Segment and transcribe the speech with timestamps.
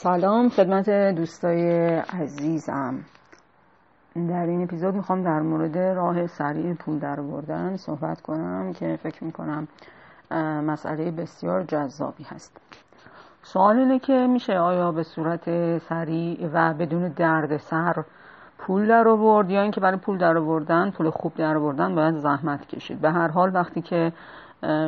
[0.00, 2.94] سلام خدمت دوستای عزیزم.
[4.14, 9.24] در این اپیزود می‌خوام در مورد راه سریع پول در بردن صحبت کنم که فکر
[9.24, 9.68] می‌کنم
[10.66, 12.56] مسئله بسیار جذابی هست.
[13.42, 18.04] سوال اینه که میشه آیا به صورت سریع و بدون درد سر
[18.58, 22.66] پول در آورد یا اینکه برای پول در آوردن پول خوب در آوردن باید زحمت
[22.66, 23.00] کشید.
[23.00, 24.12] به هر حال وقتی که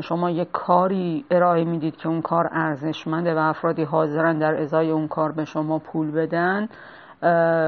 [0.02, 5.08] شما یک کاری ارائه می‌دید که اون کار ارزشمنده و افرادی حاضرن در ازای اون
[5.08, 6.68] کار به شما پول بدن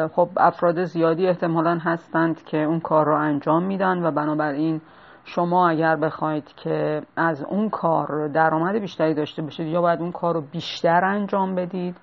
[0.09, 4.81] خب افراد زیادی احتمالا هستند که اون کار رو انجام میدن و بنابراین
[5.25, 10.35] شما اگر بخواید که از اون کار درآمد بیشتری داشته باشید یا باید اون کار
[10.35, 11.97] رو بیشتر انجام بدید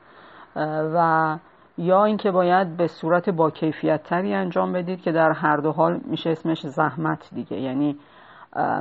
[0.95, 1.37] و
[1.77, 5.99] یا اینکه باید به صورت با کیفیت تری انجام بدید که در هر دو حال
[6.05, 7.57] میشه اسمش زحمت دیگه.
[7.59, 7.97] یعنی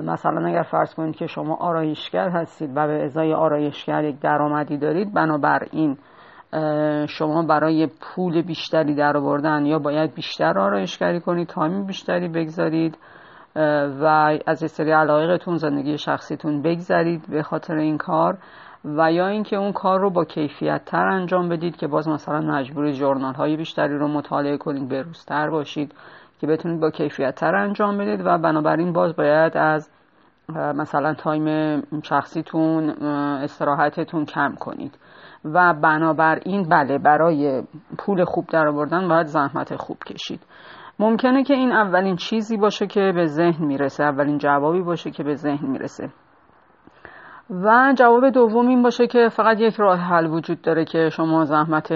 [0.02, 5.14] مثلا اگر فرض کنید که شما آرایشگر هستید و به ازای آرایشگر یک درآمدی دارید
[5.14, 5.96] بنابراین
[7.08, 12.98] شما برای پول بیشتری در آوردن یا باید بیشتر آرایشگری کنید time بیشتری بگذارید
[14.00, 18.38] و از سری علایقتون زندگی شخصیتون بگذارید به خاطر این کار
[18.84, 22.92] و یا اینکه اون کار رو با کیفیت تر انجام بدید که باز مثلا مجبور
[22.92, 25.94] journal های بیشتری رو مطالعه کنید بروزتر باشید.
[26.40, 29.90] که بتونید با کیفیت تر انجام بدید و بنابراین باز باید از
[30.54, 32.90] مثلا time شخصیتون
[33.42, 34.98] استراحتتون کم کنید.
[35.44, 37.62] و بنابراین بله برای
[37.98, 40.40] پول خوب در آوردن باید زحمت خوب کشید.
[40.98, 45.34] ممکنه که این اولین چیزی باشه که به ذهن می‌رسه اولین جوابی باشه که به
[45.34, 46.10] ذهن می‌رسه.
[47.50, 51.92] و جواب دوم این باشه که فقط یک راه حل وجود داره که شما زحمت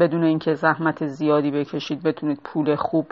[0.00, 3.06] بدون اینکه زحمت زیادی بکشید بتونید پول خوب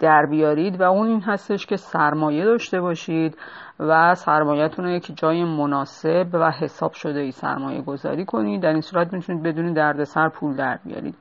[0.00, 3.38] در بیارید و اون این هستش که سرمایه داشته باشید
[3.80, 8.62] و سرمایهتون رو یک جای مناسب و حساب شده ای سرمایه گذاری کنید.
[8.62, 11.14] در این صورت می‌تونید بدون دردسر پول در بیارید.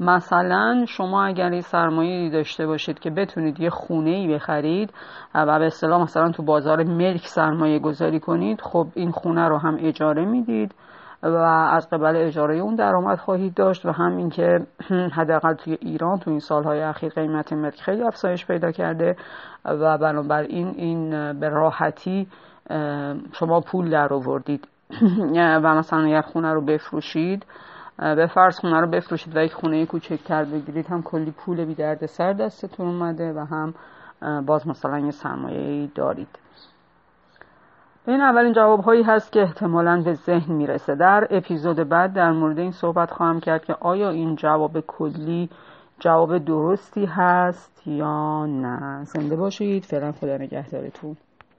[0.00, 4.92] مثلا شما اگر این سرمایه داشته باشید که بتونید یه خونه ای بخرید
[5.34, 9.76] و به اصطلاح مثلا تو بازار ملک سرمایه گذاری کنید خب این خونه رو هم
[9.80, 10.74] اجاره می‌دید.
[11.22, 11.36] و
[11.72, 14.66] از قبل اجاره اون درآمد خواهید داشت و هم اینکه
[15.16, 19.16] حداقل توی ایران تو این سالهای اخیر قیمت ملک خیلی افزایش پیدا کرده
[19.64, 21.10] و بنابراین این
[21.40, 22.26] به راحتی
[23.32, 24.68] شما پول در آوردید.
[25.62, 27.46] و مثلا اگر خونه رو بفروشید
[27.98, 32.06] به فرض خونه رو بفروشید و یک خونه کوچکتر بگیرید هم کلی پول بی درد
[32.06, 33.74] سر دستتون اومده و هم
[34.46, 36.38] باز مثلا یه سرمایه دارید.
[38.10, 40.94] این اولین جواب هایی هست که احتمالا به ذهن می‌رسه.
[40.94, 45.48] در اپیزود بعد در مورد این صحبت خواهم کرد که آیا این جواب کلی
[46.00, 49.04] جواب درستی هست یا نه.
[49.04, 49.84] زنده باشید.
[49.84, 51.16] فعلا خدا نگهدارتون.